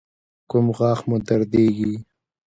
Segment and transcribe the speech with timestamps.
[0.49, 1.93] کوم غاښ مو دردیږي؟